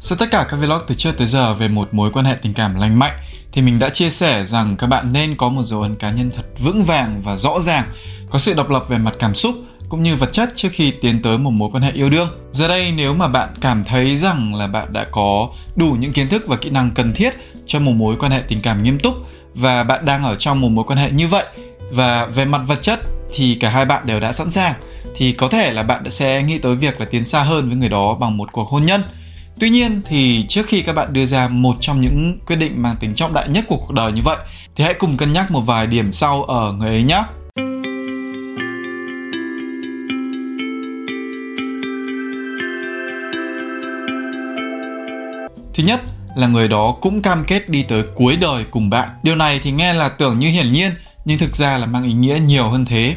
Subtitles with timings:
[0.00, 2.54] Sau tất cả các vlog từ trước tới giờ về một mối quan hệ tình
[2.54, 3.12] cảm lành mạnh
[3.52, 6.30] thì mình đã chia sẻ rằng các bạn nên có một dấu ấn cá nhân
[6.36, 7.84] thật vững vàng và rõ ràng,
[8.30, 9.54] có sự độc lập về mặt cảm xúc
[9.88, 12.28] cũng như vật chất trước khi tiến tới một mối quan hệ yêu đương.
[12.52, 16.28] Giờ đây nếu mà bạn cảm thấy rằng là bạn đã có đủ những kiến
[16.28, 17.34] thức và kỹ năng cần thiết
[17.66, 19.14] cho một mối quan hệ tình cảm nghiêm túc
[19.54, 21.44] và bạn đang ở trong một mối quan hệ như vậy
[21.90, 23.00] và về mặt vật chất
[23.34, 24.74] thì cả hai bạn đều đã sẵn sàng
[25.16, 27.88] thì có thể là bạn sẽ nghĩ tới việc là tiến xa hơn với người
[27.88, 29.02] đó bằng một cuộc hôn nhân.
[29.60, 32.96] Tuy nhiên thì trước khi các bạn đưa ra một trong những quyết định mang
[33.00, 34.36] tính trọng đại nhất của cuộc đời như vậy
[34.76, 37.22] thì hãy cùng cân nhắc một vài điểm sau ở người ấy nhé.
[45.74, 46.00] Thứ nhất
[46.36, 49.08] là người đó cũng cam kết đi tới cuối đời cùng bạn.
[49.22, 50.92] Điều này thì nghe là tưởng như hiển nhiên
[51.24, 53.16] nhưng thực ra là mang ý nghĩa nhiều hơn thế.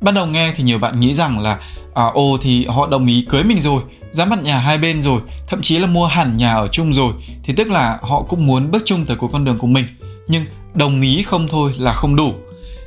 [0.00, 1.58] Ban đầu nghe thì nhiều bạn nghĩ rằng là
[1.94, 5.20] à, ô thì họ đồng ý cưới mình rồi, giá mặt nhà hai bên rồi,
[5.46, 8.70] thậm chí là mua hẳn nhà ở chung rồi thì tức là họ cũng muốn
[8.70, 9.84] bước chung tới cuối con đường của mình.
[10.28, 10.44] Nhưng
[10.74, 12.34] đồng ý không thôi là không đủ.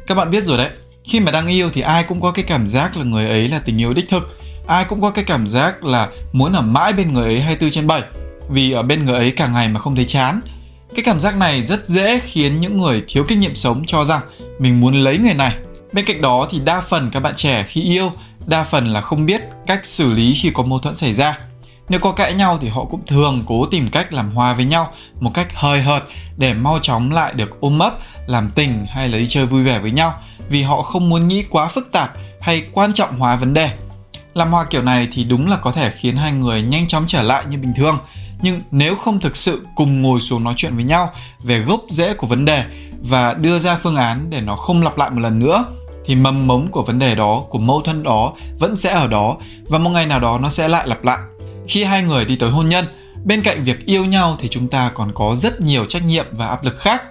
[0.08, 0.70] Các bạn biết rồi đấy,
[1.04, 3.60] khi mà đang yêu thì ai cũng có cái cảm giác là người ấy là
[3.60, 7.14] tình yêu đích thực, ai cũng có cái cảm giác là muốn ở mãi bên
[7.14, 8.02] người ấy 24 trên 7
[8.50, 10.40] vì ở bên người ấy cả ngày mà không thấy chán.
[10.96, 14.22] Cái cảm giác này rất dễ khiến những người thiếu kinh nghiệm sống cho rằng
[14.60, 15.56] mình muốn lấy người này.
[15.94, 18.12] Bên cạnh đó thì đa phần các bạn trẻ khi yêu,
[18.48, 21.40] đa phần là không biết cách xử lý khi có mâu thuẫn xảy ra.
[21.90, 24.90] Nếu có cãi nhau thì họ cũng thường cố tìm cách làm hòa với nhau
[25.20, 26.04] một cách hơi hợt
[26.38, 27.94] để mau chóng lại được ôm ấp,
[28.28, 30.14] làm tình hay là đi chơi vui vẻ với nhau
[30.50, 33.70] vì họ không muốn nghĩ quá phức tạp hay quan trọng hóa vấn đề.
[34.34, 37.22] Làm hòa kiểu này thì đúng là có thể khiến hai người nhanh chóng trở
[37.22, 37.98] lại như bình thường,
[38.42, 41.10] nhưng nếu không thực sự cùng ngồi xuống nói chuyện với nhau
[41.44, 42.64] về gốc rễ của vấn đề
[43.02, 45.66] và đưa ra phương án để nó không lặp lại một lần nữa
[46.06, 49.38] thì mầm mống của vấn đề đó của mâu thuẫn đó vẫn sẽ ở đó
[49.68, 51.20] và một ngày nào đó nó sẽ lại lặp lại
[51.68, 52.86] khi hai người đi tới hôn nhân
[53.23, 56.48] bên cạnh việc yêu nhau thì chúng ta còn có rất nhiều trách nhiệm và
[56.48, 57.04] áp lực khác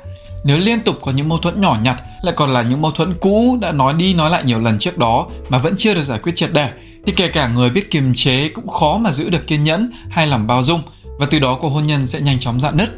[0.45, 3.15] nếu liên tục có những mâu thuẫn nhỏ nhặt lại còn là những mâu thuẫn
[3.21, 6.19] cũ đã nói đi nói lại nhiều lần trước đó mà vẫn chưa được giải
[6.19, 6.69] quyết triệt để
[7.07, 10.27] thì kể cả người biết kiềm chế cũng khó mà giữ được kiên nhẫn hay
[10.27, 10.83] làm bao dung
[11.19, 12.89] và từ đó cuộc hôn nhân sẽ nhanh chóng dạn nứt.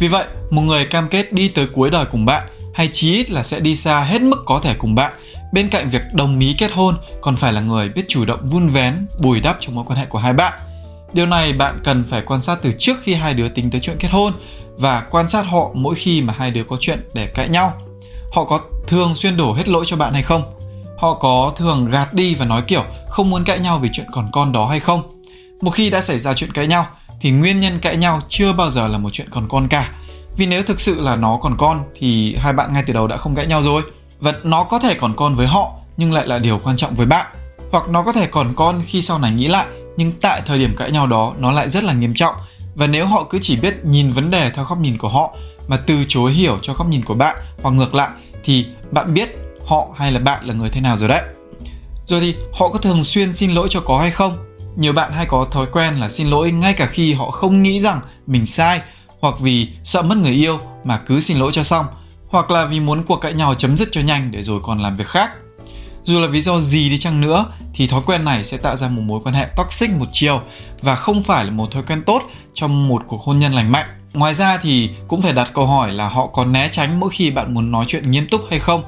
[0.00, 3.30] Vì vậy, một người cam kết đi tới cuối đời cùng bạn hay chí ít
[3.30, 5.12] là sẽ đi xa hết mức có thể cùng bạn,
[5.52, 8.68] bên cạnh việc đồng ý kết hôn còn phải là người biết chủ động vun
[8.68, 10.58] vén, bồi đắp cho mối quan hệ của hai bạn.
[11.12, 13.96] Điều này bạn cần phải quan sát từ trước khi hai đứa tính tới chuyện
[13.98, 14.32] kết hôn
[14.76, 17.72] và quan sát họ mỗi khi mà hai đứa có chuyện để cãi nhau.
[18.32, 20.54] Họ có thường xuyên đổ hết lỗi cho bạn hay không?
[20.98, 24.28] Họ có thường gạt đi và nói kiểu không muốn cãi nhau vì chuyện còn
[24.32, 25.02] con đó hay không?
[25.62, 26.86] Một khi đã xảy ra chuyện cãi nhau
[27.20, 29.88] thì nguyên nhân cãi nhau chưa bao giờ là một chuyện còn con cả
[30.36, 33.16] vì nếu thực sự là nó còn con, thì hai bạn ngay từ đầu đã
[33.16, 33.82] không cãi nhau rồi.
[34.20, 37.06] Và nó có thể còn con với họ, nhưng lại là điều quan trọng với
[37.06, 37.26] bạn.
[37.72, 39.66] Hoặc nó có thể còn con khi sau này nghĩ lại,
[39.96, 42.34] nhưng tại thời điểm cãi nhau đó, nó lại rất là nghiêm trọng.
[42.74, 45.36] Và nếu họ cứ chỉ biết nhìn vấn đề theo góc nhìn của họ,
[45.68, 48.10] mà từ chối hiểu cho góc nhìn của bạn hoặc ngược lại,
[48.44, 51.22] thì bạn biết họ hay là bạn là người thế nào rồi đấy.
[52.06, 54.38] Rồi thì họ có thường xuyên xin lỗi cho có hay không?
[54.76, 57.80] Nhiều bạn hay có thói quen là xin lỗi ngay cả khi họ không nghĩ
[57.80, 58.80] rằng mình sai
[59.22, 61.86] hoặc vì sợ mất người yêu mà cứ xin lỗi cho xong
[62.28, 64.96] hoặc là vì muốn cuộc cãi nhau chấm dứt cho nhanh để rồi còn làm
[64.96, 65.30] việc khác.
[66.04, 68.88] Dù là lý do gì đi chăng nữa thì thói quen này sẽ tạo ra
[68.88, 70.40] một mối quan hệ toxic một chiều
[70.80, 72.22] và không phải là một thói quen tốt
[72.54, 73.86] trong một cuộc hôn nhân lành mạnh.
[74.14, 77.30] Ngoài ra thì cũng phải đặt câu hỏi là họ còn né tránh mỗi khi
[77.30, 78.82] bạn muốn nói chuyện nghiêm túc hay không?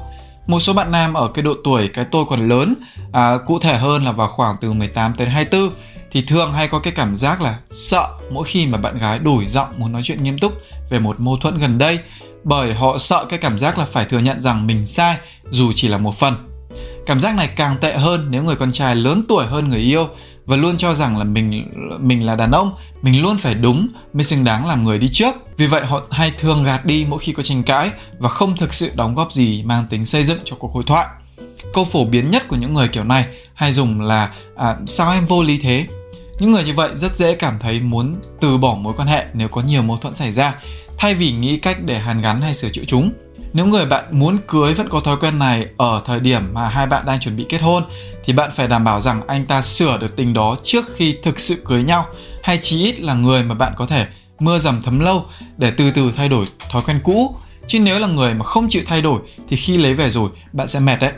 [0.47, 2.75] Một số bạn nam ở cái độ tuổi cái tôi còn lớn
[3.13, 5.71] à, cụ thể hơn là vào khoảng từ 18 đến 24
[6.15, 9.47] thì thường hay có cái cảm giác là sợ mỗi khi mà bạn gái đổi
[9.47, 10.53] giọng muốn nói chuyện nghiêm túc
[10.91, 11.99] về một mâu thuẫn gần đây
[12.45, 15.17] bởi họ sợ cái cảm giác là phải thừa nhận rằng mình sai
[15.51, 16.35] dù chỉ là một phần.
[17.07, 20.09] Cảm giác này càng tệ hơn nếu người con trai lớn tuổi hơn người yêu
[20.47, 21.71] và luôn cho rằng là mình
[22.01, 25.35] mình là đàn ông, mình luôn phải đúng mới xứng đáng làm người đi trước.
[25.57, 28.75] Vì vậy họ hay thường gạt đi mỗi khi có tranh cãi và không thực
[28.75, 31.07] sự đóng góp gì mang tính xây dựng cho cuộc hội thoại.
[31.75, 35.27] Câu phổ biến nhất của những người kiểu này hay dùng là à, sao em
[35.27, 35.87] vô lý thế?
[36.39, 39.49] Những người như vậy rất dễ cảm thấy muốn từ bỏ mối quan hệ nếu
[39.49, 40.55] có nhiều mâu thuẫn xảy ra,
[40.99, 43.13] thay vì nghĩ cách để hàn gắn hay sửa chữa chúng.
[43.53, 46.87] Nếu người bạn muốn cưới vẫn có thói quen này ở thời điểm mà hai
[46.87, 47.83] bạn đang chuẩn bị kết hôn
[48.25, 51.39] thì bạn phải đảm bảo rằng anh ta sửa được tình đó trước khi thực
[51.39, 52.07] sự cưới nhau
[52.43, 54.07] hay chí ít là người mà bạn có thể
[54.41, 55.25] mưa dầm thấm lâu
[55.57, 57.37] để từ từ thay đổi thói quen cũ.
[57.67, 60.69] Chứ nếu là người mà không chịu thay đổi thì khi lấy về rồi bạn
[60.69, 61.13] sẽ mệt đấy.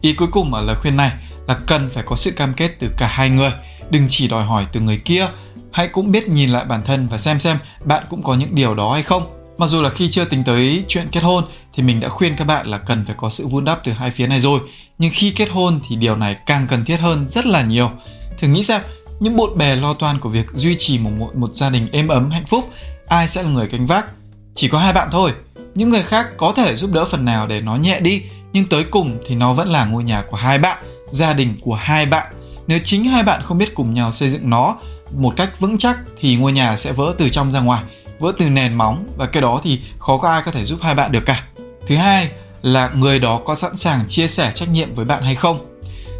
[0.00, 1.10] Ý cuối cùng ở lời khuyên này
[1.48, 3.50] là cần phải có sự cam kết từ cả hai người,
[3.92, 5.28] đừng chỉ đòi hỏi từ người kia.
[5.72, 8.74] Hãy cũng biết nhìn lại bản thân và xem xem bạn cũng có những điều
[8.74, 9.38] đó hay không.
[9.58, 11.44] Mặc dù là khi chưa tính tới chuyện kết hôn
[11.74, 14.10] thì mình đã khuyên các bạn là cần phải có sự vun đắp từ hai
[14.10, 14.60] phía này rồi,
[14.98, 17.90] nhưng khi kết hôn thì điều này càng cần thiết hơn rất là nhiều.
[18.38, 18.80] Thử nghĩ xem,
[19.20, 22.08] những bộn bề lo toan của việc duy trì một, một, một gia đình êm
[22.08, 22.70] ấm hạnh phúc,
[23.08, 24.06] ai sẽ là người gánh vác?
[24.54, 25.32] Chỉ có hai bạn thôi.
[25.74, 28.22] Những người khác có thể giúp đỡ phần nào để nó nhẹ đi,
[28.52, 31.74] nhưng tới cùng thì nó vẫn là ngôi nhà của hai bạn, gia đình của
[31.74, 32.32] hai bạn.
[32.66, 34.76] Nếu chính hai bạn không biết cùng nhau xây dựng nó
[35.16, 37.82] một cách vững chắc thì ngôi nhà sẽ vỡ từ trong ra ngoài,
[38.18, 40.94] vỡ từ nền móng và cái đó thì khó có ai có thể giúp hai
[40.94, 41.44] bạn được cả.
[41.86, 42.30] Thứ hai
[42.62, 45.72] là người đó có sẵn sàng chia sẻ trách nhiệm với bạn hay không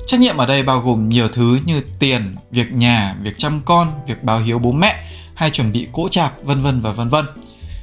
[0.07, 3.89] Trách nhiệm ở đây bao gồm nhiều thứ như tiền, việc nhà, việc chăm con,
[4.07, 7.25] việc báo hiếu bố mẹ hay chuẩn bị cỗ chạp, vân vân và vân vân.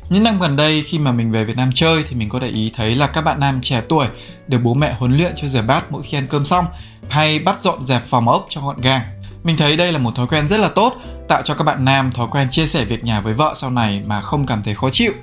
[0.10, 2.48] Những năm gần đây khi mà mình về Việt Nam chơi thì mình có để
[2.48, 4.08] ý thấy là các bạn nam trẻ tuổi
[4.48, 6.66] được bố mẹ huấn luyện cho rửa bát mỗi khi ăn cơm xong
[7.10, 9.02] hay bắt dọn dẹp phòng ốc cho gọn gàng.
[9.44, 10.94] Mình thấy đây là một thói quen rất là tốt,
[11.28, 14.04] tạo cho các bạn nam thói quen chia sẻ việc nhà với vợ sau này
[14.08, 15.14] mà không cảm thấy khó chịu.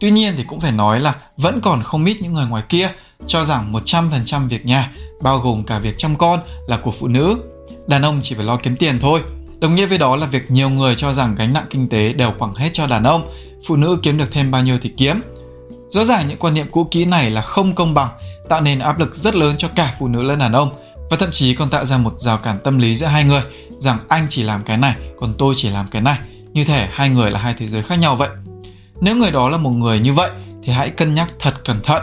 [0.00, 2.90] Tuy nhiên thì cũng phải nói là vẫn còn không ít những người ngoài kia
[3.26, 4.90] cho rằng 100% việc nhà,
[5.22, 7.36] bao gồm cả việc chăm con là của phụ nữ.
[7.86, 9.20] Đàn ông chỉ phải lo kiếm tiền thôi.
[9.58, 12.32] Đồng nghĩa với đó là việc nhiều người cho rằng gánh nặng kinh tế đều
[12.38, 13.22] quẳng hết cho đàn ông,
[13.66, 15.20] phụ nữ kiếm được thêm bao nhiêu thì kiếm.
[15.90, 18.08] Rõ ràng những quan niệm cũ kỹ này là không công bằng,
[18.48, 20.70] tạo nên áp lực rất lớn cho cả phụ nữ lẫn đàn ông
[21.10, 23.98] và thậm chí còn tạo ra một rào cản tâm lý giữa hai người rằng
[24.08, 26.18] anh chỉ làm cái này còn tôi chỉ làm cái này
[26.52, 28.28] như thể hai người là hai thế giới khác nhau vậy
[29.00, 30.30] nếu người đó là một người như vậy
[30.64, 32.02] thì hãy cân nhắc thật cẩn thận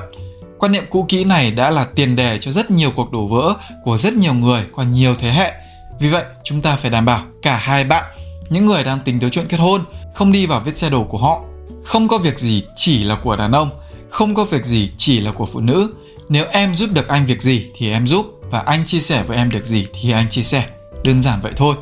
[0.63, 3.54] Quan niệm cũ kỹ này đã là tiền đề cho rất nhiều cuộc đổ vỡ
[3.83, 5.54] của rất nhiều người qua nhiều thế hệ.
[6.00, 8.04] Vì vậy, chúng ta phải đảm bảo cả hai bạn,
[8.50, 9.81] những người đang tính tới chuyện kết hôn,
[10.13, 11.42] không đi vào vết xe đổ của họ.
[11.83, 13.69] Không có việc gì chỉ là của đàn ông,
[14.10, 15.94] không có việc gì chỉ là của phụ nữ.
[16.30, 19.38] Nếu em giúp được anh việc gì thì em giúp và anh chia sẻ với
[19.38, 20.65] em được gì thì anh chia sẻ.
[21.04, 21.75] Đơn giản vậy thôi.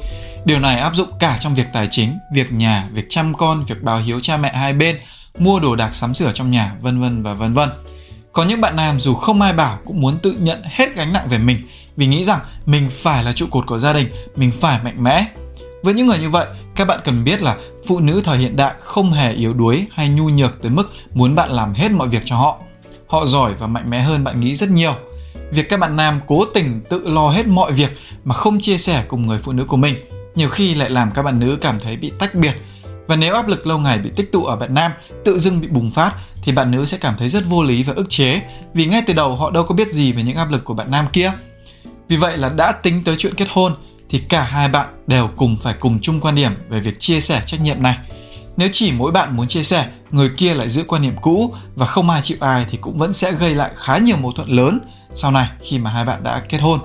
[0.46, 3.84] Điều này áp dụng cả trong việc tài chính, việc nhà, việc chăm con, việc
[3.84, 4.96] báo hiếu cha mẹ hai bên,
[5.40, 7.70] mua đồ đạc sắm sửa trong nhà, vân vân và vân vân.
[8.32, 11.28] Có những bạn nam dù không ai bảo cũng muốn tự nhận hết gánh nặng
[11.30, 11.58] về mình
[11.98, 15.26] vì nghĩ rằng mình phải là trụ cột của gia đình, mình phải mạnh mẽ.
[15.84, 17.58] Với những người như vậy, các bạn cần biết là
[17.88, 21.36] phụ nữ thời hiện đại không hề yếu đuối hay nhu nhược tới mức muốn
[21.36, 22.58] bạn làm hết mọi việc cho họ.
[23.08, 24.94] Họ giỏi và mạnh mẽ hơn bạn nghĩ rất nhiều.
[25.52, 29.04] Việc các bạn nam cố tình tự lo hết mọi việc mà không chia sẻ
[29.08, 29.96] cùng người phụ nữ của mình,
[30.36, 32.54] nhiều khi lại làm các bạn nữ cảm thấy bị tách biệt.
[33.08, 34.92] Và nếu áp lực lâu ngày bị tích tụ ở bạn nam,
[35.26, 36.12] tự dưng bị bùng phát
[36.44, 38.42] thì bạn nữ sẽ cảm thấy rất vô lý và ức chế
[38.74, 40.92] vì ngay từ đầu họ đâu có biết gì về những áp lực của bạn
[40.92, 41.32] nam kia.
[42.08, 43.76] Vì vậy là đã tính tới chuyện kết hôn
[44.12, 47.44] thì cả hai bạn đều cùng phải cùng chung quan điểm về việc chia sẻ
[47.46, 47.98] trách nhiệm này.
[48.58, 51.86] Nếu chỉ mỗi bạn muốn chia sẻ, người kia lại giữ quan niệm cũ và
[51.86, 54.80] không ai chịu ai thì cũng vẫn sẽ gây lại khá nhiều mâu thuẫn lớn
[55.14, 56.80] sau này khi mà hai bạn đã kết hôn.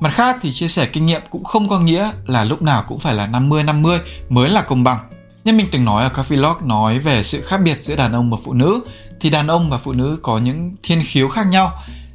[0.00, 2.98] Mặt khác thì chia sẻ kinh nghiệm cũng không có nghĩa là lúc nào cũng
[2.98, 3.98] phải là 50-50
[4.28, 4.98] mới là công bằng.
[5.44, 8.30] Như mình từng nói ở các vlog nói về sự khác biệt giữa đàn ông
[8.30, 8.80] và phụ nữ
[9.20, 11.72] thì đàn ông và phụ nữ có những thiên khiếu khác nhau.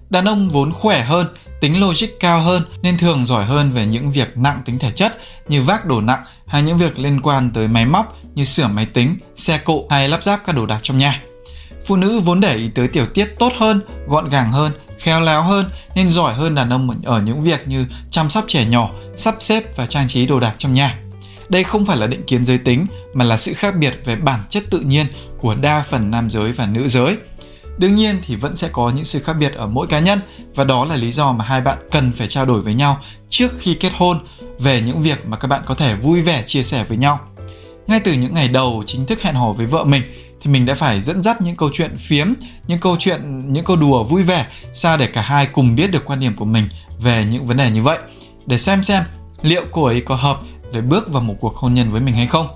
[0.10, 1.28] Đàn ông vốn khỏe hơn,
[1.62, 5.18] tính logic cao hơn nên thường giỏi hơn về những việc nặng tính thể chất
[5.48, 8.86] như vác đồ nặng hay những việc liên quan tới máy móc như sửa máy
[8.86, 11.21] tính, xe cộ hay lắp ráp các đồ đạc trong nhà.
[11.86, 15.42] Phụ nữ vốn để ý tới tiểu tiết tốt hơn, gọn gàng hơn, khéo léo
[15.42, 19.36] hơn nên giỏi hơn đàn ông ở những việc như chăm sóc trẻ nhỏ, sắp
[19.39, 21.00] xếp và trang trí đồ đạc trong nhà.
[21.50, 24.39] Đây không phải là định kiến giới tính mà là sự khác biệt về bản
[24.50, 25.06] chất tự nhiên
[25.38, 27.18] của đa phần nam giới và nữ giới.
[27.78, 30.20] Đương nhiên thì vẫn sẽ có những sự khác biệt ở mỗi cá nhân
[30.56, 33.52] và đó là lý do mà hai bạn cần phải trao đổi với nhau trước
[33.60, 34.20] khi kết hôn
[34.60, 37.20] về những việc mà các bạn có thể vui vẻ chia sẻ với nhau.
[37.88, 40.02] Ngay từ những ngày đầu chính thức hẹn hò với vợ mình
[40.42, 42.34] thì mình đã phải dẫn dắt những câu chuyện phiếm,
[42.68, 46.06] những câu chuyện, những câu đùa vui vẻ sao để cả hai cùng biết được
[46.06, 46.69] quan điểm của mình
[47.00, 47.98] về những vấn đề như vậy
[48.46, 49.04] để xem xem
[49.42, 50.40] liệu cô ấy có hợp
[50.72, 52.48] để bước vào một cuộc hôn nhân với mình hay không.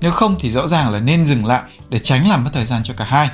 [0.00, 2.82] Nếu không thì rõ ràng là nên dừng lại để tránh làm mất thời gian
[2.84, 3.28] cho cả hai.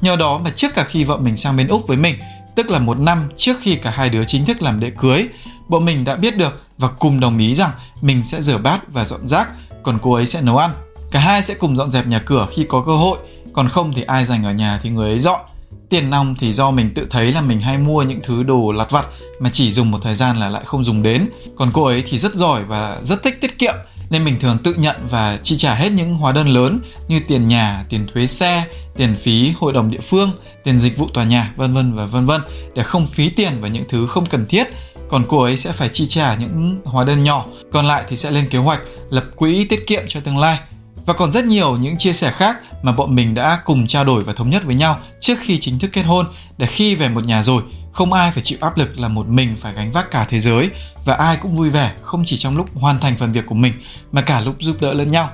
[0.00, 2.14] Nhờ đó mà trước cả khi vợ mình sang bên Úc với mình,
[2.54, 5.28] tức là một năm trước khi cả hai đứa chính thức làm lễ cưới,
[5.68, 7.70] bọn mình đã biết được và cùng đồng ý rằng
[8.02, 9.48] mình sẽ rửa bát và dọn rác,
[9.82, 10.70] còn cô ấy sẽ nấu ăn.
[11.10, 13.18] Cả hai sẽ cùng dọn dẹp nhà cửa khi có cơ hội,
[13.52, 15.40] còn không thì ai dành ở nhà thì người ấy dọn.
[15.88, 18.90] Tiền nong thì do mình tự thấy là mình hay mua những thứ đồ lặt
[18.90, 19.06] vặt
[19.40, 21.28] mà chỉ dùng một thời gian là lại không dùng đến.
[21.56, 23.74] Còn cô ấy thì rất giỏi và rất thích tiết kiệm
[24.10, 27.48] nên mình thường tự nhận và chi trả hết những hóa đơn lớn như tiền
[27.48, 28.64] nhà, tiền thuế xe,
[28.96, 30.32] tiền phí hội đồng địa phương,
[30.64, 32.40] tiền dịch vụ tòa nhà, vân vân và vân vân
[32.74, 34.68] để không phí tiền vào những thứ không cần thiết.
[35.08, 38.30] Còn cô ấy sẽ phải chi trả những hóa đơn nhỏ, còn lại thì sẽ
[38.30, 38.80] lên kế hoạch
[39.10, 40.58] lập quỹ tiết kiệm cho tương lai
[41.06, 44.24] và còn rất nhiều những chia sẻ khác mà bọn mình đã cùng trao đổi
[44.24, 46.26] và thống nhất với nhau trước khi chính thức kết hôn
[46.58, 49.56] để khi về một nhà rồi, không ai phải chịu áp lực là một mình
[49.60, 50.70] phải gánh vác cả thế giới
[51.04, 53.72] và ai cũng vui vẻ, không chỉ trong lúc hoàn thành phần việc của mình,
[54.12, 55.30] mà cả lúc giúp đỡ lẫn nhau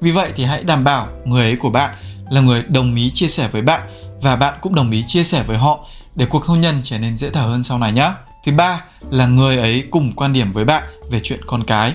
[0.00, 1.94] vì vậy thì hãy đảm bảo người ấy của bạn
[2.30, 3.80] là người đồng ý chia sẻ với bạn
[4.22, 7.16] và bạn cũng đồng ý chia sẻ với họ để cuộc hôn nhân trở nên
[7.16, 8.12] dễ thở hơn sau này nhé.
[8.46, 11.92] Thứ ba là người ấy cùng quan điểm với bạn về chuyện con cái.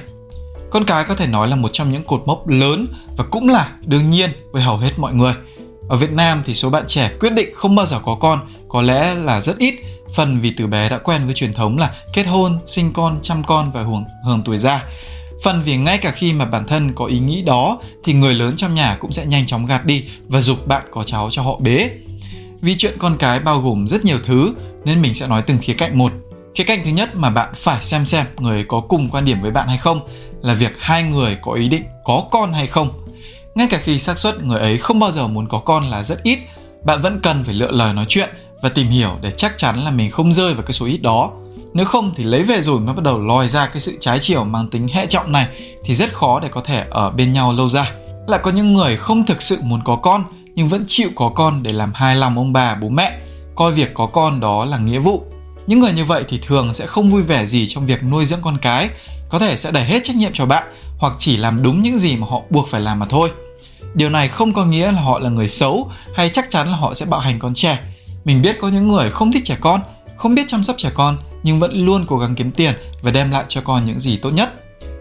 [0.70, 3.72] Con cái có thể nói là một trong những cột mốc lớn và cũng là
[3.86, 5.34] đương nhiên với hầu hết mọi người.
[5.90, 8.82] Ở Việt Nam thì số bạn trẻ quyết định không bao giờ có con có
[8.82, 9.76] lẽ là rất ít,
[10.16, 13.44] phần vì từ bé đã quen với truyền thống là kết hôn, sinh con, chăm
[13.44, 14.84] con và hưởng, hưởng tuổi già.
[15.44, 18.54] Phần vì ngay cả khi mà bản thân có ý nghĩ đó thì người lớn
[18.58, 21.58] trong nhà cũng sẽ nhanh chóng gạt đi và dục bạn có cháu cho họ
[21.62, 21.90] bế.
[22.62, 24.54] Vì chuyện con cái bao gồm rất nhiều thứ
[24.86, 26.12] nên mình sẽ nói từng khía cạnh một.
[26.56, 29.52] Khía cạnh thứ nhất mà bạn phải xem xem người có cùng quan điểm với
[29.52, 30.00] bạn hay không
[30.42, 32.90] là việc hai người có ý định có con hay không.
[33.56, 36.24] Ngay cả khi xác suất người ấy không bao giờ muốn có con là rất
[36.24, 36.40] ít,
[36.84, 38.30] bạn vẫn cần phải lựa lời nói chuyện
[38.62, 41.32] và tìm hiểu để chắc chắn là mình không rơi vào cái số ít đó.
[41.74, 44.44] Nếu không thì lấy về rồi mới bắt đầu lòi ra cái sự trái chiều
[44.44, 45.48] mang tính hệ trọng này
[45.84, 47.92] thì rất khó để có thể ở bên nhau lâu dài.
[48.28, 50.24] Lại có những người không thực sự muốn có con
[50.56, 53.18] nhưng vẫn chịu có con để làm hài lòng ông bà bố mẹ,
[53.56, 55.24] coi việc có con đó là nghĩa vụ.
[55.68, 58.42] Những người như vậy thì thường sẽ không vui vẻ gì trong việc nuôi dưỡng
[58.42, 58.90] con cái,
[59.30, 60.64] có thể sẽ đẩy hết trách nhiệm cho bạn
[60.98, 63.32] hoặc chỉ làm đúng những gì mà họ buộc phải làm mà thôi.
[63.94, 66.94] Điều này không có nghĩa là họ là người xấu hay chắc chắn là họ
[66.94, 67.80] sẽ bạo hành con trẻ.
[68.26, 69.82] Mình biết có những người không thích trẻ con,
[70.18, 73.32] không biết chăm sóc trẻ con nhưng vẫn luôn cố gắng kiếm tiền và đem
[73.32, 74.54] lại cho con những gì tốt nhất.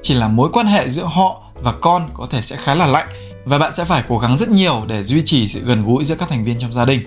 [0.02, 3.08] Chỉ là mối quan hệ giữa họ và con có thể sẽ khá là lạnh
[3.44, 6.14] và bạn sẽ phải cố gắng rất nhiều để duy trì sự gần gũi giữa
[6.14, 7.00] các thành viên trong gia đình.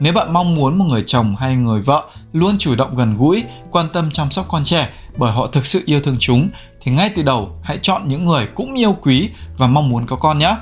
[0.00, 3.44] Nếu bạn mong muốn một người chồng hay người vợ luôn chủ động gần gũi,
[3.70, 6.48] quan tâm chăm sóc con trẻ bởi họ thực sự yêu thương chúng
[6.82, 10.16] thì ngay từ đầu hãy chọn những người cũng yêu quý và mong muốn có
[10.16, 10.56] con nhé.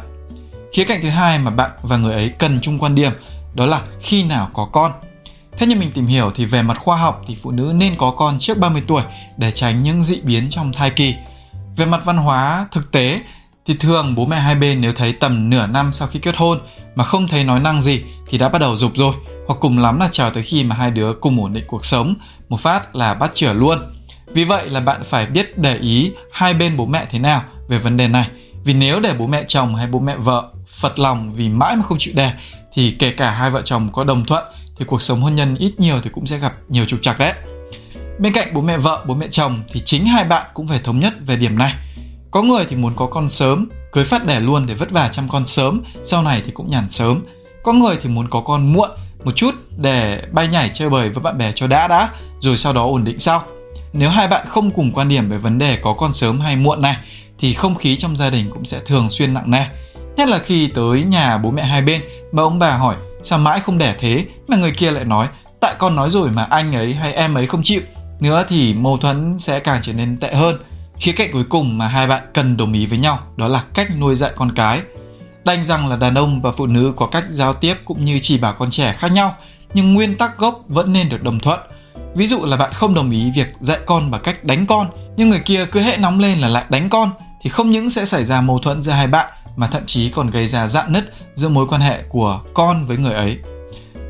[0.73, 3.13] Khía cạnh thứ hai mà bạn và người ấy cần chung quan điểm
[3.55, 4.93] đó là khi nào có con.
[5.53, 8.11] Theo như mình tìm hiểu thì về mặt khoa học thì phụ nữ nên có
[8.11, 9.03] con trước 30 tuổi
[9.37, 11.15] để tránh những dị biến trong thai kỳ.
[11.77, 13.21] Về mặt văn hóa thực tế
[13.67, 16.59] thì thường bố mẹ hai bên nếu thấy tầm nửa năm sau khi kết hôn
[16.95, 19.15] mà không thấy nói năng gì thì đã bắt đầu dục rồi
[19.47, 22.15] hoặc cùng lắm là chờ tới khi mà hai đứa cùng ổn định cuộc sống,
[22.49, 23.79] một phát là bắt chửa luôn.
[24.33, 27.79] Vì vậy là bạn phải biết để ý hai bên bố mẹ thế nào về
[27.79, 28.29] vấn đề này.
[28.65, 31.83] Vì nếu để bố mẹ chồng hay bố mẹ vợ phật lòng vì mãi mà
[31.83, 32.33] không chịu đẻ
[32.73, 34.45] thì kể cả hai vợ chồng có đồng thuận
[34.77, 37.33] thì cuộc sống hôn nhân ít nhiều thì cũng sẽ gặp nhiều trục trặc đấy.
[38.19, 41.01] Bên cạnh bố mẹ vợ, bố mẹ chồng thì chính hai bạn cũng phải thống
[41.01, 41.75] nhất về điểm này
[42.37, 45.29] có người thì muốn có con sớm, cưới phát đẻ luôn để vất vả chăm
[45.29, 47.21] con sớm, sau này thì cũng nhàn sớm.
[47.63, 48.91] Có người thì muốn có con muộn
[49.25, 52.09] một chút để bay nhảy chơi bời với bạn bè cho đã đã,
[52.41, 53.43] rồi sau đó ổn định sau.
[53.93, 56.83] Nếu hai bạn không cùng quan điểm về vấn đề có con sớm hay muộn
[56.83, 56.97] này,
[57.39, 59.65] thì không khí trong gia đình cũng sẽ thường xuyên nặng nề.
[60.17, 62.01] Nhất là khi tới nhà bố mẹ hai bên
[62.33, 65.29] mà ông bà hỏi sao mãi không đẻ thế mà người kia lại nói
[65.61, 67.81] tại con nói rồi mà anh ấy hay em ấy không chịu.
[68.21, 70.57] Nữa thì mâu thuẫn sẽ càng trở nên tệ hơn
[71.01, 73.89] Khía cạnh cuối cùng mà hai bạn cần đồng ý với nhau đó là cách
[73.99, 74.81] nuôi dạy con cái.
[75.45, 78.39] Đành rằng là đàn ông và phụ nữ có cách giao tiếp cũng như chỉ
[78.39, 79.37] bảo con trẻ khác nhau,
[79.75, 81.61] nhưng nguyên tắc gốc vẫn nên được đồng thuận.
[82.15, 84.87] Ví dụ là bạn không đồng ý việc dạy con bằng cách đánh con,
[85.17, 87.11] nhưng người kia cứ hệ nóng lên là lại đánh con
[87.43, 90.31] thì không những sẽ xảy ra mâu thuẫn giữa hai bạn mà thậm chí còn
[90.31, 93.39] gây ra dạn nứt giữa mối quan hệ của con với người ấy.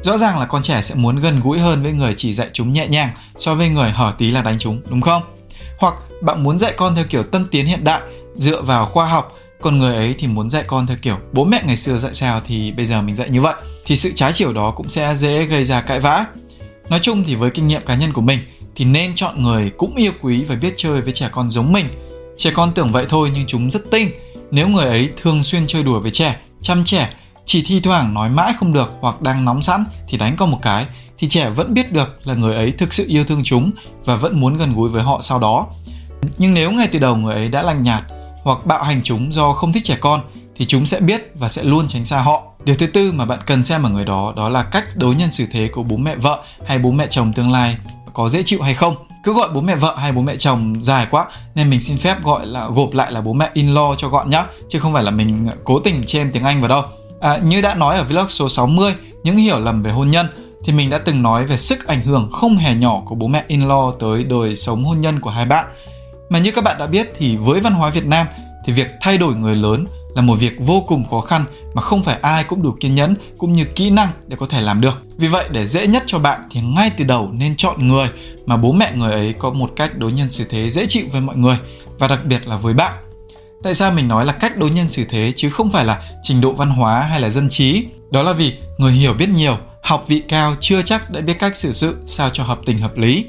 [0.03, 2.73] Rõ ràng là con trẻ sẽ muốn gần gũi hơn với người chỉ dạy chúng
[2.73, 5.23] nhẹ nhàng so với người hở tí là đánh chúng, đúng không?
[5.79, 8.01] Hoặc bạn muốn dạy con theo kiểu tân tiến hiện đại,
[8.35, 9.33] dựa vào khoa học.
[9.61, 12.41] Còn người ấy thì muốn dạy con theo kiểu bố mẹ ngày xưa dạy sao
[12.47, 13.55] thì bây giờ mình dạy như vậy.
[13.85, 16.27] Thì sự trái chiều đó cũng sẽ dễ gây ra cãi vã.
[16.91, 18.39] Nói chung thì với kinh nghiệm cá nhân của mình,
[18.75, 21.87] thì nên chọn người cũng yêu quý và biết chơi với trẻ con giống mình.
[22.37, 24.11] Trẻ con tưởng vậy thôi nhưng chúng rất tinh.
[24.51, 28.31] Nếu người ấy thường xuyên chơi đùa với trẻ, chăm trẻ, chỉ thi thoảng nói
[28.31, 30.87] mãi không được hoặc đang nóng sẵn thì đánh con một cái,
[31.19, 33.71] thì trẻ vẫn biết được là người ấy thực sự yêu thương chúng
[34.05, 35.67] và vẫn muốn gần gũi với họ sau đó
[36.39, 38.03] nhưng nếu ngay từ đầu người ấy đã lành nhạt
[38.45, 40.21] hoặc bạo hành chúng do không thích trẻ con
[40.57, 42.43] thì chúng sẽ biết và sẽ luôn tránh xa họ.
[42.65, 45.31] Điều thứ tư mà bạn cần xem ở người đó đó là cách đối nhân
[45.31, 47.77] xử thế của bố mẹ vợ hay bố mẹ chồng tương lai
[48.15, 48.97] có dễ chịu hay không.
[49.25, 52.23] Cứ gọi bố mẹ vợ hay bố mẹ chồng dài quá nên mình xin phép
[52.25, 55.11] gọi là gộp lại là bố mẹ in-law cho gọn nhá, chứ không phải là
[55.11, 56.83] mình cố tình chêm tiếng Anh vào đâu.
[57.21, 60.27] À, như đã nói ở vlog số 60, những hiểu lầm về hôn nhân
[60.65, 63.45] thì mình đã từng nói về sức ảnh hưởng không hề nhỏ của bố mẹ
[63.49, 65.67] in-law tới đời sống hôn nhân của hai bạn
[66.29, 68.27] mà như các bạn đã biết thì với văn hóa Việt Nam
[68.65, 72.03] thì việc thay đổi người lớn là một việc vô cùng khó khăn mà không
[72.03, 75.03] phải ai cũng đủ kiên nhẫn cũng như kỹ năng để có thể làm được.
[75.17, 78.09] Vì vậy để dễ nhất cho bạn thì ngay từ đầu nên chọn người
[78.47, 81.21] mà bố mẹ người ấy có một cách đối nhân xử thế dễ chịu với
[81.21, 81.57] mọi người
[81.99, 82.93] và đặc biệt là với bạn.
[83.63, 86.41] Tại sao mình nói là cách đối nhân xử thế chứ không phải là trình
[86.41, 87.87] độ văn hóa hay là dân trí?
[88.11, 91.57] Đó là vì người hiểu biết nhiều, học vị cao chưa chắc đã biết cách
[91.57, 93.25] xử sự sao cho hợp tình hợp lý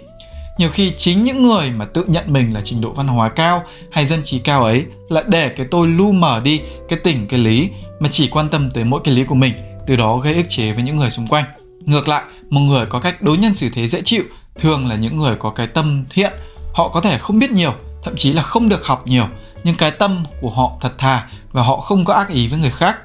[0.57, 3.63] nhiều khi chính những người mà tự nhận mình là trình độ văn hóa cao
[3.91, 7.39] hay dân trí cao ấy lại để cái tôi lu mở đi cái tình cái
[7.39, 9.53] lý mà chỉ quan tâm tới mỗi cái lý của mình
[9.87, 11.45] từ đó gây ức chế với những người xung quanh
[11.79, 14.23] ngược lại một người có cách đối nhân xử thế dễ chịu
[14.55, 16.33] thường là những người có cái tâm thiện
[16.73, 17.73] họ có thể không biết nhiều
[18.03, 19.25] thậm chí là không được học nhiều
[19.63, 22.71] nhưng cái tâm của họ thật thà và họ không có ác ý với người
[22.71, 22.97] khác.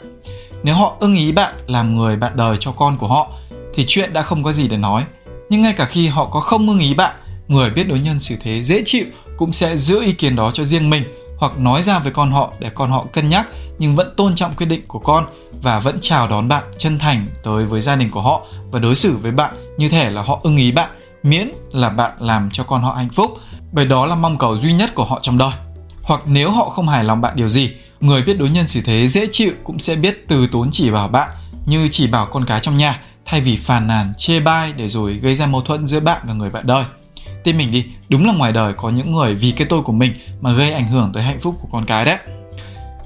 [0.62, 3.30] Nếu họ ưng ý bạn làm người bạn đời cho con của họ
[3.75, 5.04] thì chuyện đã không có gì để nói.
[5.49, 7.16] Nhưng ngay cả khi họ có không ưng ý bạn,
[7.49, 9.04] người biết đối nhân xử thế dễ chịu
[9.37, 11.02] cũng sẽ giữ ý kiến đó cho riêng mình,
[11.38, 14.54] hoặc nói ra với con họ để con họ cân nhắc, nhưng vẫn tôn trọng
[14.54, 15.26] quyết định của con
[15.62, 18.94] và vẫn chào đón bạn chân thành tới với gia đình của họ và đối
[18.94, 20.90] xử với bạn như thể là họ ưng ý bạn,
[21.22, 23.38] miễn là bạn làm cho con họ hạnh phúc.
[23.72, 25.52] Bởi đó là mong cầu duy nhất của họ trong đời.
[26.02, 29.08] Hoặc nếu họ không hài lòng bạn điều gì, người biết đối nhân xử thế
[29.08, 31.30] dễ chịu cũng sẽ biết từ tốn chỉ bảo bạn
[31.66, 35.14] như chỉ bảo con cái trong nhà, thay vì phàn nàn, chê bai để rồi
[35.14, 36.84] gây ra mâu thuẫn giữa bạn và người bạn đời
[37.44, 40.12] tin mình đi, đúng là ngoài đời có những người vì cái tôi của mình
[40.40, 42.16] mà gây ảnh hưởng tới hạnh phúc của con cái đấy.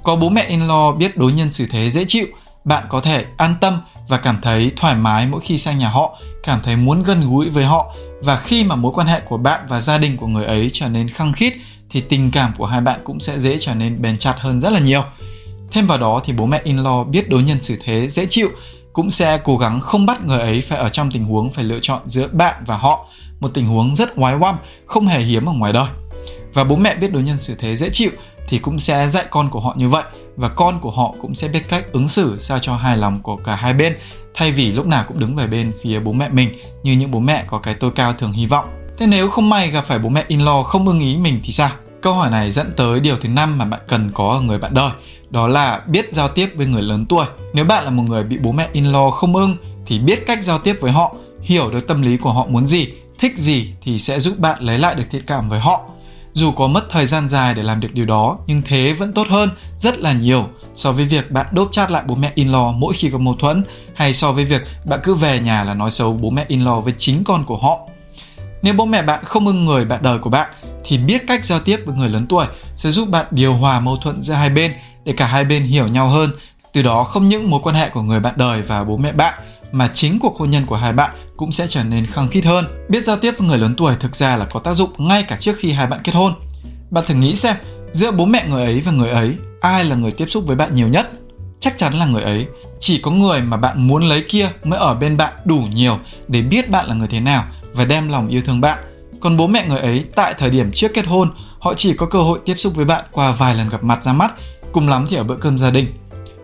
[0.02, 2.26] Có bố mẹ in-law biết đối nhân xử thế dễ chịu,
[2.64, 6.18] bạn có thể an tâm và cảm thấy thoải mái mỗi khi sang nhà họ,
[6.42, 7.94] cảm thấy muốn gần gũi với họ.
[8.20, 10.88] Và khi mà mối quan hệ của bạn và gia đình của người ấy trở
[10.88, 11.52] nên khăng khít,
[11.90, 14.70] thì tình cảm của hai bạn cũng sẽ dễ trở nên bền chặt hơn rất
[14.70, 15.02] là nhiều.
[15.70, 18.48] Thêm vào đó thì bố mẹ in-law biết đối nhân xử thế dễ chịu,
[18.92, 21.78] cũng sẽ cố gắng không bắt người ấy phải ở trong tình huống phải lựa
[21.82, 23.06] chọn giữa bạn và họ
[23.40, 25.88] một tình huống rất oái oăm không hề hiếm ở ngoài đời
[26.54, 28.10] và bố mẹ biết đối nhân xử thế dễ chịu
[28.48, 30.04] thì cũng sẽ dạy con của họ như vậy
[30.36, 33.36] và con của họ cũng sẽ biết cách ứng xử sao cho hài lòng của
[33.36, 33.96] cả hai bên
[34.36, 36.50] thay vì lúc nào cũng đứng về bên phía bố mẹ mình
[36.82, 38.64] như những bố mẹ có cái tôi cao thường hy vọng.
[38.98, 41.70] Thế nếu không may gặp phải bố mẹ in-law không ưng ý mình thì sao?
[42.00, 44.74] Câu hỏi này dẫn tới điều thứ năm mà bạn cần có ở người bạn
[44.74, 44.90] đời,
[45.30, 47.26] đó là biết giao tiếp với người lớn tuổi.
[47.52, 50.58] Nếu bạn là một người bị bố mẹ in-law không ưng thì biết cách giao
[50.58, 52.88] tiếp với họ, hiểu được tâm lý của họ muốn gì,
[53.18, 55.80] thích gì thì sẽ giúp bạn lấy lại được thiện cảm với họ
[56.36, 59.26] dù có mất thời gian dài để làm được điều đó, nhưng thế vẫn tốt
[59.30, 62.94] hơn rất là nhiều so với việc bạn đốt chát lại bố mẹ in-law mỗi
[62.94, 66.12] khi có mâu thuẫn hay so với việc bạn cứ về nhà là nói xấu
[66.12, 67.78] bố mẹ in-law với chính con của họ.
[68.62, 70.50] Nếu bố mẹ bạn không ưng người bạn đời của bạn
[70.84, 72.46] thì biết cách giao tiếp với người lớn tuổi
[72.76, 74.72] sẽ giúp bạn điều hòa mâu thuẫn giữa hai bên
[75.04, 76.30] để cả hai bên hiểu nhau hơn.
[76.72, 79.34] Từ đó không những mối quan hệ của người bạn đời và bố mẹ bạn
[79.72, 82.64] mà chính cuộc hôn nhân của hai bạn cũng sẽ trở nên khăng khít hơn.
[82.88, 85.36] Biết giao tiếp với người lớn tuổi thực ra là có tác dụng ngay cả
[85.40, 86.34] trước khi hai bạn kết hôn.
[86.90, 87.56] Bạn thử nghĩ xem,
[87.92, 90.74] giữa bố mẹ người ấy và người ấy, ai là người tiếp xúc với bạn
[90.74, 91.10] nhiều nhất?
[91.60, 92.46] Chắc chắn là người ấy.
[92.80, 96.42] Chỉ có người mà bạn muốn lấy kia mới ở bên bạn đủ nhiều để
[96.42, 98.78] biết bạn là người thế nào và đem lòng yêu thương bạn.
[99.20, 102.18] Còn bố mẹ người ấy tại thời điểm trước kết hôn, họ chỉ có cơ
[102.18, 104.32] hội tiếp xúc với bạn qua vài lần gặp mặt ra mắt,
[104.72, 105.86] cùng lắm thì ở bữa cơm gia đình.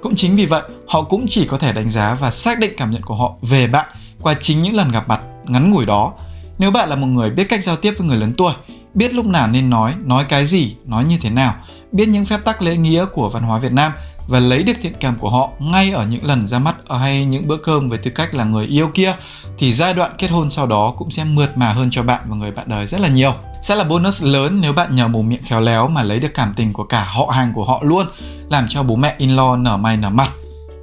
[0.02, 2.90] Cũng chính vì vậy, họ cũng chỉ có thể đánh giá và xác định cảm
[2.90, 3.86] nhận của họ về bạn
[4.22, 6.12] qua chính những lần gặp mặt ngắn ngủi đó.
[6.58, 8.52] Nếu bạn là một người biết cách giao tiếp với người lớn tuổi,
[8.94, 11.54] biết lúc nào nên nói, nói cái gì, nói như thế nào,
[11.92, 13.92] biết những phép tắc lễ nghĩa của văn hóa Việt Nam
[14.28, 17.48] và lấy được thiện cảm của họ ngay ở những lần ra mắt hay những
[17.48, 19.14] bữa cơm với tư cách là người yêu kia
[19.58, 22.36] thì giai đoạn kết hôn sau đó cũng sẽ mượt mà hơn cho bạn và
[22.36, 23.34] người bạn đời rất là nhiều.
[23.62, 26.54] Sẽ là bonus lớn nếu bạn nhờ mồm miệng khéo léo mà lấy được cảm
[26.56, 28.06] tình của cả họ hàng của họ luôn,
[28.48, 30.30] làm cho bố mẹ in-law nở mày nở mặt.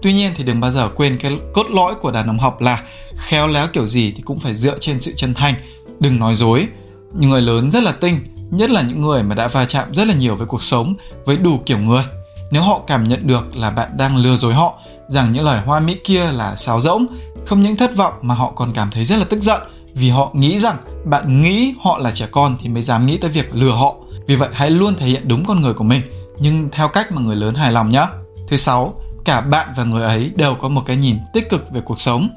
[0.02, 2.84] Tuy nhiên thì đừng bao giờ quên cái cốt lõi của đàn ông học là
[3.18, 5.54] khéo léo kiểu gì thì cũng phải dựa trên sự chân thành,
[6.00, 6.68] đừng nói dối.
[7.13, 10.08] Những người lớn rất là tinh, nhất là những người mà đã va chạm rất
[10.08, 12.04] là nhiều với cuộc sống, với đủ kiểu người.
[12.52, 15.80] Nếu họ cảm nhận được là bạn đang lừa dối họ, rằng những lời hoa
[15.80, 17.06] mỹ kia là sáo rỗng,
[17.46, 19.62] không những thất vọng mà họ còn cảm thấy rất là tức giận
[19.93, 23.32] vì họ nghĩ rằng bạn nghĩ họ là trẻ con thì mới dám nghĩ tới
[23.32, 23.95] việc lừa họ.
[24.28, 26.02] Vì vậy hãy luôn thể hiện đúng con người của mình,
[26.39, 28.08] nhưng theo cách mà người lớn hài lòng nhé.
[28.47, 28.93] Thứ sáu,
[29.25, 32.30] cả bạn và người ấy đều có một cái nhìn tích cực về cuộc sống.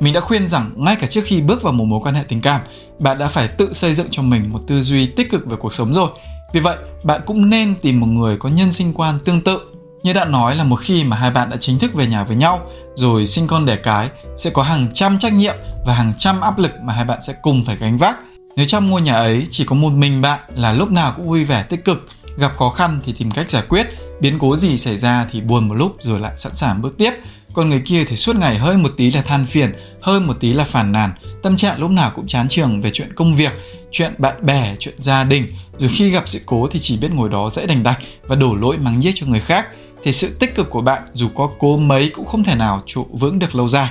[0.00, 2.40] Mình đã khuyên rằng ngay cả trước khi bước vào một mối quan hệ tình
[2.40, 2.60] cảm,
[2.98, 5.74] bạn đã phải tự xây dựng cho mình một tư duy tích cực về cuộc
[5.74, 6.08] sống rồi.
[6.52, 9.58] Vì vậy, bạn cũng nên tìm một người có nhân sinh quan tương tự.
[10.02, 12.36] Như đã nói là một khi mà hai bạn đã chính thức về nhà với
[12.36, 12.60] nhau,
[12.94, 15.54] rồi sinh con đẻ cái, sẽ có hàng trăm trách nhiệm
[15.86, 18.16] và hàng trăm áp lực mà hai bạn sẽ cùng phải gánh vác.
[18.56, 21.44] Nếu trong ngôi nhà ấy chỉ có một mình bạn là lúc nào cũng vui
[21.44, 23.86] vẻ tích cực, gặp khó khăn thì tìm cách giải quyết,
[24.20, 27.12] biến cố gì xảy ra thì buồn một lúc rồi lại sẵn sàng bước tiếp,
[27.54, 30.52] còn người kia thì suốt ngày hơi một tí là than phiền, hơi một tí
[30.52, 31.12] là phản nàn,
[31.42, 33.52] tâm trạng lúc nào cũng chán trường về chuyện công việc,
[33.90, 35.46] chuyện bạn bè, chuyện gia đình,
[35.78, 38.54] rồi khi gặp sự cố thì chỉ biết ngồi đó dễ đành đạch và đổ
[38.54, 39.66] lỗi mắng nhiếc cho người khác,
[40.02, 43.06] thì sự tích cực của bạn dù có cố mấy cũng không thể nào trụ
[43.12, 43.90] vững được lâu dài.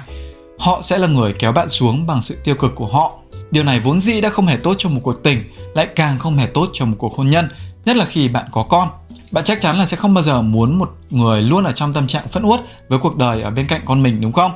[0.59, 3.11] Họ sẽ là người kéo bạn xuống bằng sự tiêu cực của họ.
[3.51, 5.43] Điều này vốn dĩ đã không hề tốt cho một cuộc tình,
[5.75, 7.49] lại càng không hề tốt cho một cuộc hôn nhân,
[7.85, 8.89] nhất là khi bạn có con
[9.31, 12.07] bạn chắc chắn là sẽ không bao giờ muốn một người luôn ở trong tâm
[12.07, 14.51] trạng phẫn uất với cuộc đời ở bên cạnh con mình đúng không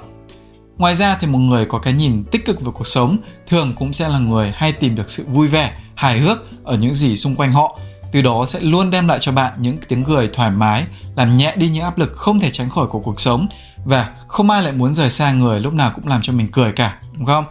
[0.78, 3.94] ngoài ra thì một người có cái nhìn tích cực về cuộc sống thường cũng
[3.94, 7.36] sẽ là người hay tìm được sự vui vẻ hài hước ở những gì xung
[7.36, 7.80] quanh họ
[8.16, 11.54] từ đó sẽ luôn đem lại cho bạn những tiếng cười thoải mái, làm nhẹ
[11.56, 13.48] đi những áp lực không thể tránh khỏi của cuộc sống
[13.86, 16.72] và không ai lại muốn rời xa người lúc nào cũng làm cho mình cười
[16.72, 17.46] cả, đúng không?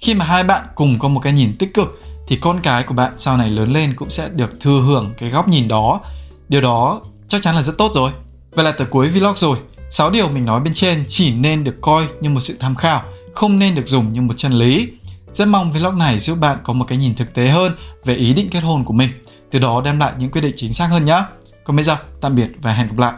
[0.00, 2.94] Khi mà hai bạn cùng có một cái nhìn tích cực thì con cái của
[2.94, 6.00] bạn sau này lớn lên cũng sẽ được thừa hưởng cái góc nhìn đó.
[6.48, 8.10] Điều đó chắc chắn là rất tốt rồi.
[8.54, 9.58] Vậy là tới cuối vlog rồi.
[9.90, 13.02] 6 điều mình nói bên trên chỉ nên được coi như một sự tham khảo,
[13.34, 14.88] không nên được dùng như một chân lý.
[15.32, 17.72] Rất mong vlog này giúp bạn có một cái nhìn thực tế hơn
[18.04, 19.10] về ý định kết hôn của mình
[19.50, 21.22] từ đó đem lại những quyết định chính xác hơn nhé.
[21.64, 23.12] Còn bây giờ, tạm biệt và hẹn gặp lại.